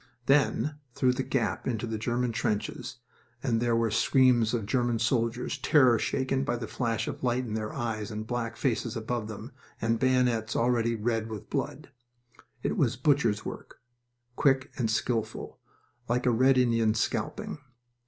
Then 0.25 0.79
through 0.95 1.13
the 1.13 1.21
gap 1.21 1.67
into 1.67 1.85
the 1.85 1.99
German 1.99 2.31
trenches, 2.31 2.97
and 3.43 3.61
there 3.61 3.75
were 3.75 3.91
screams 3.91 4.51
of 4.51 4.65
German 4.65 4.97
soldiers, 4.97 5.59
terror 5.59 5.99
shaken 5.99 6.43
by 6.43 6.55
the 6.55 6.65
flash 6.67 7.07
of 7.07 7.21
light 7.23 7.45
in 7.45 7.53
their 7.53 7.71
eyes, 7.71 8.09
and 8.09 8.25
black 8.25 8.57
faces 8.57 8.97
above 8.97 9.27
them, 9.27 9.51
and 9.79 9.99
bayonets 9.99 10.55
already 10.55 10.95
red 10.95 11.29
with 11.29 11.51
blood. 11.51 11.91
It 12.63 12.77
was 12.77 12.97
butcher's 12.97 13.45
work, 13.45 13.75
quick 14.35 14.71
and 14.75 14.89
skilful, 14.89 15.59
like 16.09 16.25
red 16.25 16.57
Indian 16.57 16.95
scalping. 16.95 17.59